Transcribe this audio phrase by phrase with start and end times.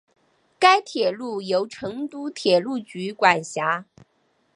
[0.57, 3.85] 该铁路由成都铁路局管辖。